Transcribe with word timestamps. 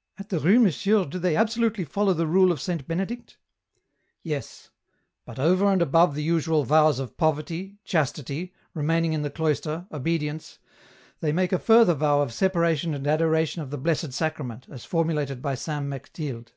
"At 0.18 0.30
the 0.30 0.40
Rue 0.40 0.58
Monsieur 0.58 1.04
do 1.04 1.20
they 1.20 1.36
absolutely 1.36 1.84
follow 1.84 2.12
the 2.12 2.26
rule 2.26 2.50
of 2.50 2.60
Saint 2.60 2.88
Benedict?"" 2.88 3.38
Yes; 4.24 4.70
but 5.24 5.38
over 5.38 5.66
and 5.70 5.80
above 5.80 6.16
the 6.16 6.22
usual 6.24 6.64
vows 6.64 6.98
of 6.98 7.16
poverty, 7.16 7.78
chastity, 7.84 8.52
remaining 8.74 9.12
in 9.12 9.22
the 9.22 9.30
cloister, 9.30 9.86
obedience, 9.92 10.58
they 11.20 11.30
make 11.30 11.52
a 11.52 11.60
further 11.60 11.94
vow 11.94 12.22
of 12.22 12.34
separation 12.34 12.92
and 12.92 13.06
adoration 13.06 13.62
of 13.62 13.70
the 13.70 13.78
Blessed 13.78 14.12
Sacrament, 14.12 14.66
as 14.68 14.84
formulated 14.84 15.40
by 15.40 15.54
Saint 15.54 15.84
Mechtilde. 15.86 16.50